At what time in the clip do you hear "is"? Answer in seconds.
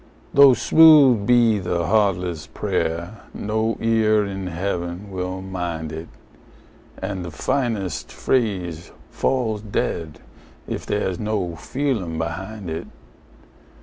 11.07-11.19